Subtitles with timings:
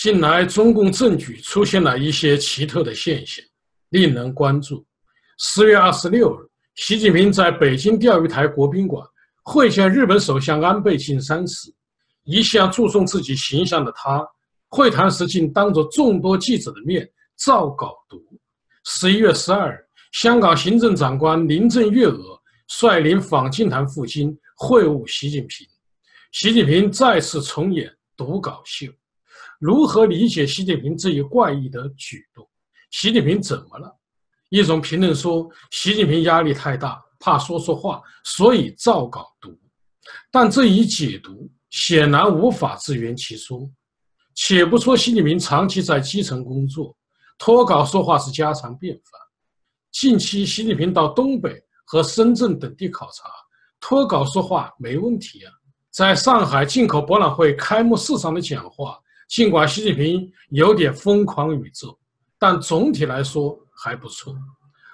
[0.00, 3.44] 近来中共政局出现了一些奇特的现象，
[3.88, 4.86] 令人关注。
[5.38, 9.04] 十月二十六日，习近平在北京钓鱼台国宾馆
[9.42, 11.68] 会见日本首相安倍晋三时，
[12.22, 14.24] 一向注重自己形象的他，
[14.68, 17.04] 会谈时竟当着众多记者的面
[17.36, 18.22] 照稿读。
[18.84, 25.66] 十一月十二日，香港行政长官林郑月娥率领访进团赴京会晤习近平，
[26.30, 28.86] 习近平再次重演读稿秀。
[29.58, 32.48] 如何理解习近平这一怪异的举动？
[32.90, 33.92] 习近平怎么了？
[34.50, 39.58] 一种评论说，习近平压力太大，怕说错话，所以照稿读。
[40.30, 43.68] 但这一解读显然无法自圆其说。
[44.34, 46.96] 且不说习近平长期在基层工作，
[47.36, 49.20] 脱稿说话是家常便饭。
[49.90, 53.28] 近期习近平到东北和深圳等地考察，
[53.80, 55.52] 脱稿说话没问题啊。
[55.90, 58.96] 在上海进口博览会开幕式上的讲话。
[59.28, 61.96] 尽管习近平有点疯狂宇宙，
[62.38, 64.34] 但总体来说还不错。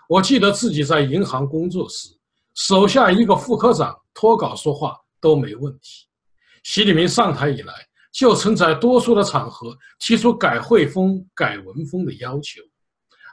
[0.09, 2.09] 我记得自己在银行工作时，
[2.55, 6.09] 手下一个副科长脱稿说话都没问题。
[6.65, 7.73] 习近平上台以来，
[8.13, 12.61] 就曾在多数的场合提出改会风、改文风的要求。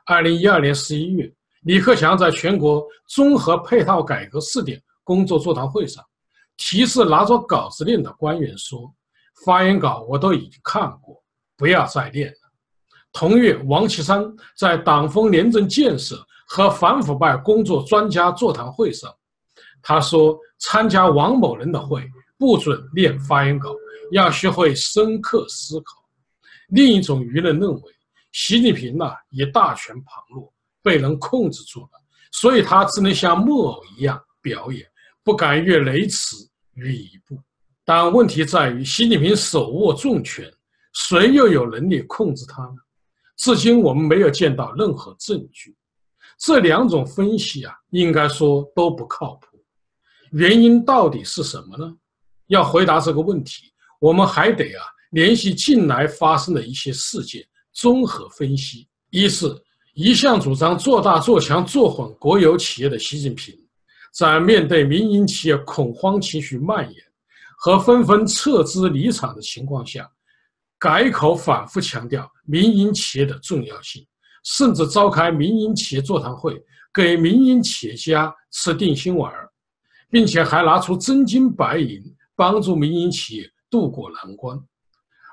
[0.05, 6.03] 二零一二年十一月，李克强在全国综合配套改革试点工作座谈会上，
[6.57, 8.93] 提示拿着稿子令的官员说。
[9.45, 11.21] 发言稿我都已经看过，
[11.57, 12.37] 不要再练了。
[13.13, 14.23] 同月，王岐山
[14.57, 19.13] 在党风廉政建设和反腐败工作专家座谈会上，
[19.81, 23.75] 他说：“参加王某人的会不准念发言稿，
[24.11, 26.01] 要学会深刻思考。”
[26.69, 27.81] 另一种舆论认为，
[28.31, 31.89] 习近平呢已大权旁落，被人控制住了，
[32.31, 34.87] 所以他只能像木偶一样表演，
[35.21, 36.37] 不敢越雷池
[36.75, 37.37] 于一步。
[37.93, 40.49] 但问题在于，习近平手握重权，
[40.93, 42.77] 谁又有能力控制他呢？
[43.35, 45.75] 至今我们没有见到任何证据。
[46.39, 49.61] 这两种分析啊，应该说都不靠谱。
[50.31, 51.93] 原因到底是什么呢？
[52.47, 58.87] 要回答这个问题，我们还得啊联系近来发生的一些事件，综合分析。
[59.09, 59.53] 一是，
[59.95, 63.53] 一向主张做大做强做混国有企业的习近平，
[64.13, 67.03] 在面对民营企业恐慌情绪蔓延。
[67.63, 70.09] 和纷纷撤资离场的情况下，
[70.79, 74.03] 改口反复强调民营企业的重要性，
[74.43, 76.59] 甚至召开民营企业座谈会，
[76.91, 79.31] 给民营企业家吃定心丸，
[80.09, 82.01] 并且还拿出真金白银
[82.35, 84.59] 帮助民营企业渡过难关。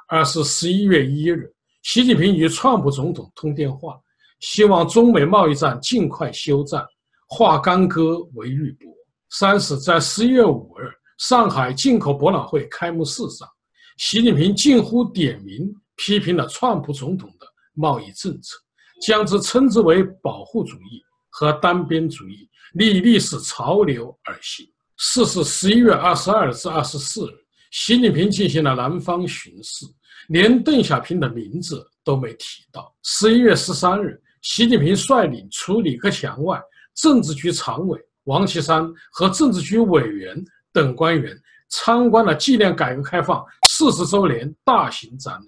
[0.07, 1.51] 二是十一月一日，
[1.83, 3.99] 习近平与川普总统通电话，
[4.41, 6.87] 希望中美贸易战尽快休战，
[7.27, 8.87] 化干戈为玉帛。
[9.31, 10.93] 三是，在十一月五日。
[11.19, 13.49] 上海进口博览会开幕式上，
[13.97, 18.57] 习近平近乎点名批评了川普总统的贸易政策，
[19.03, 24.65] 将之称之为保护主义和单边主义，逆历史潮流而行。
[24.97, 27.35] 四是十一月二十二至二十四日，
[27.73, 29.87] 习近平进行了南方巡视，
[30.29, 32.95] 连邓小平的名字都没提到。
[33.03, 36.63] 十一月十三日，习近平率领除李克强外，
[36.95, 40.45] 政治局常委王岐山和政治局委员。
[40.79, 41.37] 等官员
[41.71, 45.47] 参观了纪念改革开放四十周年大型展览，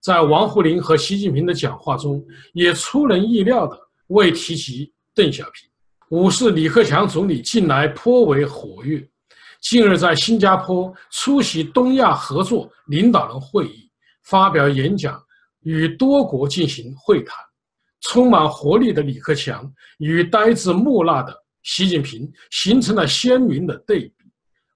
[0.00, 2.24] 在王沪宁和习近平的讲话中，
[2.54, 5.68] 也出人意料的未提及邓小平。
[6.08, 9.06] 五是李克强总理近来颇为活跃，
[9.60, 13.90] 近日在新加坡出席东亚合作领导人会议，
[14.22, 15.22] 发表演讲，
[15.64, 17.36] 与多国进行会谈。
[18.00, 24.15] 充满活力的李克强与呆滞木讷的习近平形成了鲜明的对比。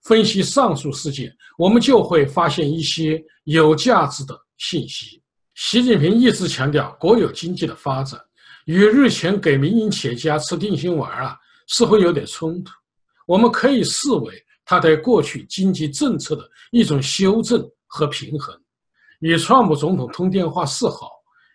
[0.05, 5.23] 分析上述事件，我们就会发现一些有价值的信息。
[5.55, 8.19] 习近平一直强调国有经济的发展，
[8.65, 11.37] 与日前给民营企业家吃定心丸啊，
[11.69, 12.73] 似乎有点冲突。
[13.27, 14.35] 我们可以视为
[14.65, 18.59] 他对过去经济政策的一种修正和平衡。
[19.21, 21.11] 与川普总统通电话示好，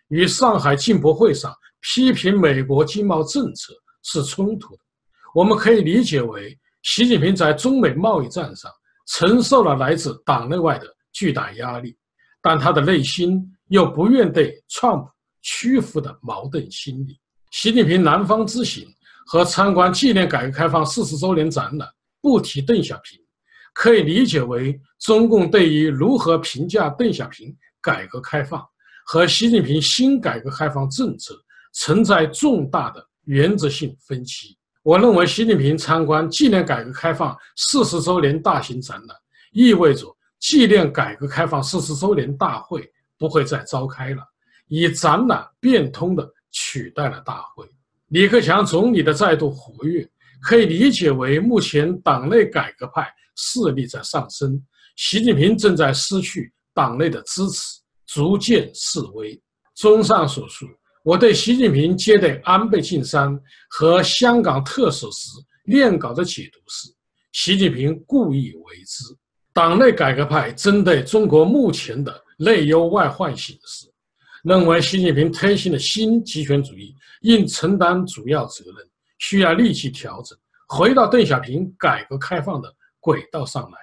[0.08, 3.74] 与上海进博会上批评美国经贸政策
[4.04, 4.80] 是冲突的。
[5.34, 6.56] 我们可以理解为。
[6.86, 8.70] 习近平在中美贸易战上
[9.08, 11.96] 承受了来自党内外的巨大压力，
[12.40, 15.10] 但他的内心又不愿对创普
[15.42, 17.18] 屈服的矛盾心理。
[17.50, 18.86] 习近平南方之行
[19.26, 21.88] 和参观纪念改革开放四十周年展览，
[22.20, 23.18] 不提邓小平，
[23.74, 27.52] 可以理解为中共对于如何评价邓小平
[27.82, 28.64] 改革开放
[29.04, 31.34] 和习近平新改革开放政策
[31.72, 34.56] 存在重大的原则性分歧。
[34.86, 39.16] 我认为，习近平参观纪念改革开放四十周年大型展览，
[39.50, 42.88] 意味着纪念改革开放四十周年大会
[43.18, 44.22] 不会再召开了，
[44.68, 47.68] 以展览变通的取代了大会。
[48.10, 50.08] 李克强总理的再度活跃，
[50.40, 59.36] 可以理解为目前党内改革派势力在上升，习近平正在失去党内的支持，逐渐式微。
[59.74, 60.64] 综上所述，
[61.06, 65.30] 我对习近平接待安倍晋三和香港特首时
[65.64, 66.92] 念稿的解读是：
[67.30, 69.04] 习近平故意为之。
[69.52, 73.86] 党内改革派针对中国目前的内忧外患形势，
[74.42, 78.74] 认为习近平推行的新集权主义应承担主要责任，
[79.18, 80.36] 需要立即调整，
[80.66, 82.68] 回到邓小平改革开放的
[82.98, 83.78] 轨道上来。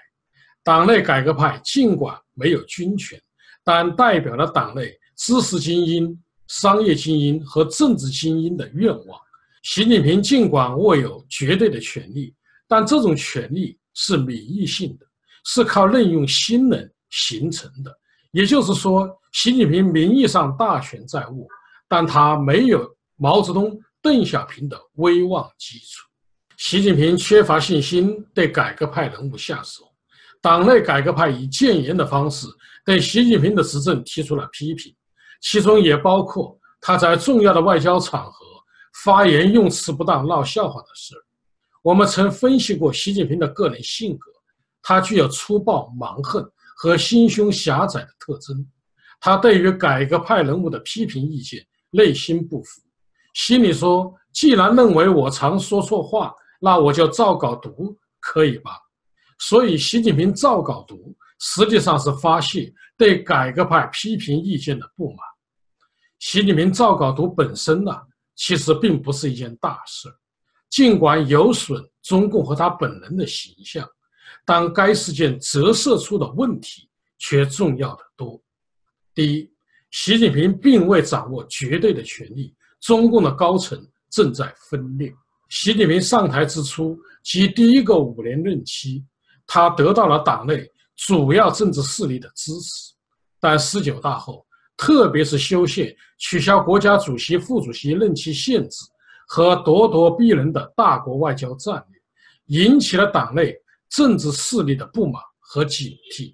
[0.61, 3.17] 党内改革派尽管没有军权，
[3.63, 9.19] 但代表了党内知识精英、商业精英和政治精英的愿望。
[9.63, 12.33] 习近平尽管握有绝对的权力，
[12.67, 15.05] 但这种权力是免疫性的。
[15.45, 17.93] 是靠任用新人形成的，
[18.31, 21.45] 也就是说，习近平名义上大权在握，
[21.89, 26.07] 但他没有毛泽东、邓小平的威望基础。
[26.55, 29.83] 习近平缺乏信心对改革派人物下手，
[30.41, 32.47] 党内改革派以谏言的方式
[32.85, 34.95] 对习近平的执政提出了批评，
[35.43, 38.45] 其中也包括他在重要的外交场合
[39.03, 41.13] 发言用词不当闹笑话的事。
[41.83, 44.31] 我们曾分析过习近平的个人性格。
[44.85, 46.45] 他具有粗暴、蛮横
[46.75, 48.67] 和心胸狭窄的特征。
[49.21, 52.81] 他对于改革派人物的批评意见内心不服，
[53.33, 58.71] 心里说：“既然认为我常说错话，那我就照稿读，可以吧？”
[59.39, 65.19] 所以，习近平照稿读实际上是发泄对改革派批评意见的不满。
[66.25, 67.91] 习近平照稿读本身呢，
[68.33, 70.07] 其实并不是一件大事，
[70.69, 73.85] 尽管有损中共和他本人的形象。
[74.45, 76.87] 但该事件折射出的问题
[77.17, 78.41] 却重要的多。
[79.13, 79.51] 第一，
[79.91, 83.77] 习近平并未掌握绝对的权力，中共的高层
[84.09, 85.13] 正在分裂。
[85.49, 89.03] 习近平上台之初及第一个五年任期，
[89.45, 90.65] 他得到了党内
[90.95, 92.93] 主要政治势力的支持，
[93.41, 94.45] 但十九大后，
[94.85, 98.77] 特别是修宪、取消国家主席、副主席任期限制
[99.25, 103.56] 和咄咄逼人的大国外交战略，引起了党内。
[103.95, 106.33] 政治势力的不满和警惕，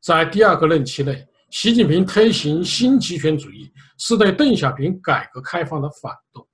[0.00, 6.48] 在第二个任期内，习近平推行新集权主义是对邓小平改革开放的反动。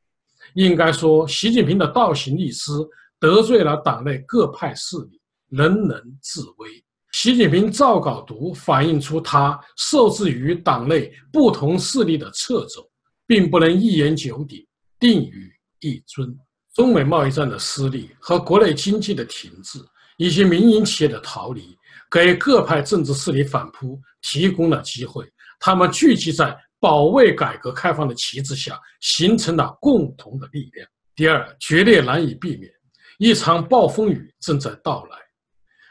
[0.55, 2.73] 应该说，习近平的倒行逆施
[3.21, 5.21] 得罪了党内各派势力，
[5.51, 6.85] 人人自危。
[7.13, 12.89] 习近平照稿读，反映出他受制于党内不同势力的掣肘，
[13.27, 14.67] 并不能一言九鼎，
[14.99, 16.37] 定于一尊。
[16.75, 19.79] 中美贸易战的失利和国内经济的停滞。
[20.17, 21.75] 以及民营企业的逃离，
[22.11, 25.27] 给各派政治势力反扑提供了机会。
[25.59, 30.87] 他们聚集在保卫改革开放的旗帜下，形成了共同的力量。
[31.15, 32.71] 第二，决裂难以避免，
[33.17, 35.17] 一场暴风雨正在到来。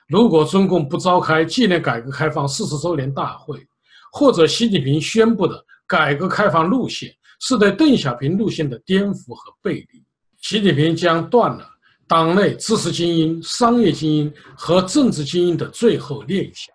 [0.09, 3.63] 如果中共不召开纪念改革开放四十周年大会，
[4.11, 10.03] 或者习近平宣布的改革开放路线是对邓小平路线的颠覆和背离，
[10.41, 11.63] 习近平将断了。
[12.07, 16.73] 党内知识精英、商业精英和政治精英的最后念想，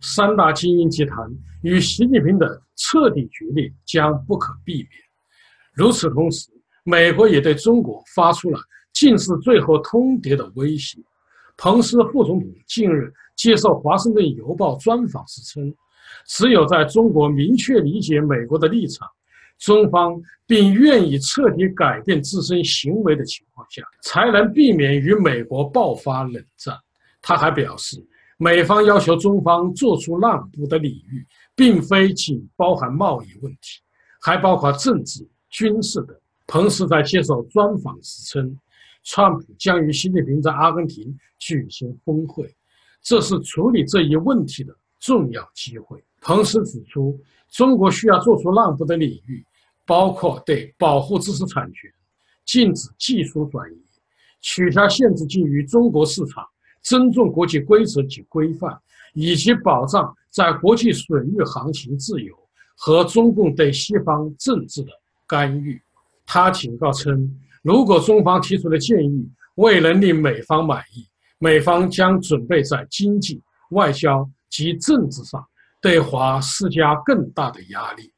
[0.00, 1.18] 三大精英集团
[1.62, 5.86] 与习近平的彻底决裂将不可避免。
[5.86, 6.48] 与此同时，
[6.84, 8.58] 美国也对中国发出了
[8.94, 10.98] 近似最后通牒的威胁。
[11.56, 15.74] 彭斯副总统近日接受《华盛顿邮报》专访时称
[16.26, 19.08] ：“只有在中国明确理解美国的立场。”
[19.58, 26.76] 中方并愿意彻底改变自身行为的情况下，才能避免与美国爆发冷战。
[27.20, 28.04] 他还表示，
[28.38, 33.80] 美方要求中方做出让步的领域，并非仅包含贸易问题，
[34.20, 36.16] 还包括政治、军事等。
[36.48, 38.58] 彭斯在接受专访时称，
[39.02, 42.54] 川普将与习近平在阿根廷举行峰会，
[43.02, 46.02] 这是处理这一问题的重要机会。
[46.20, 47.18] 彭斯指出，
[47.50, 49.44] 中国需要做出让步的领域。
[49.84, 51.90] 包括对保护知识产权、
[52.46, 53.76] 禁止技术转移、
[54.40, 56.46] 取消限制进于中国市场、
[56.82, 58.80] 尊重国际规则及规范，
[59.12, 62.32] 以及保障在国际水域航行自由
[62.76, 64.92] 和中共对西方政治的
[65.26, 65.82] 干预。
[66.24, 67.28] 他警告称，
[67.62, 71.06] 如果中方提出的建议未能令美方满意，
[71.38, 73.40] 美方将准备在经济、
[73.70, 75.44] 外交及政治上
[75.80, 78.12] 对华施加更大的压力。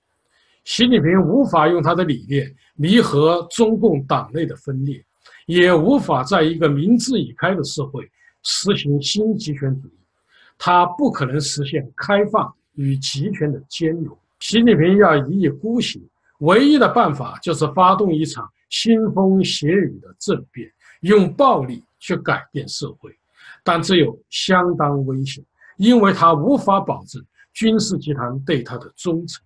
[0.65, 5.05] 习近平无法用他的理念弥合中共党内的分裂，
[5.47, 8.11] 也无法在一个民智已开的社会
[8.43, 9.93] 实行新集权主义。
[10.57, 14.17] 他不可能实现开放与集权的兼容。
[14.41, 16.03] 习近平要一意孤行，
[16.39, 20.69] 唯一的办法就是发动一场腥风血雨的政变，
[21.03, 23.17] 用暴力去改变社会。
[23.63, 25.45] 但这有相当危险，
[25.77, 29.41] 因为他无法保证军事集团对他的忠诚。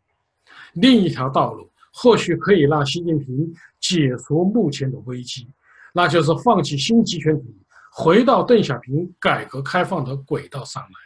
[0.73, 5.47] 另一条道路或许可以让习近平解除目前的危机，
[5.93, 7.57] 那就是放弃新集权主义，
[7.93, 10.99] 回到邓小平改革开放的轨道上来。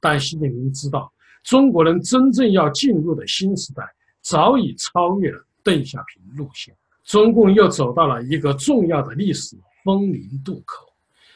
[0.00, 1.12] 但习近平知道。
[1.44, 3.82] 中国人真正要进入的新时代，
[4.20, 6.72] 早已超越了邓小平路线。
[7.12, 9.54] 中共又走到了一个重要的历史
[9.84, 10.86] 风陵渡口：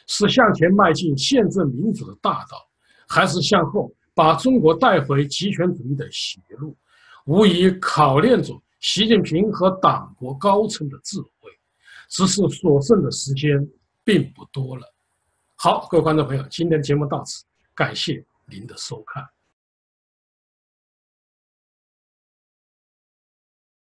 [0.07, 2.67] 是向前迈进宪政民主的大道，
[3.07, 6.75] 还是向后把中国带回极权主义的邪路？
[7.27, 11.51] 无疑考验着习近平和党国高层的智慧。
[12.09, 13.69] 只是所剩的时间
[14.03, 14.95] 并不多了。
[15.57, 19.36] 好，各位观众朋友，今天节目到此，感谢您的收看。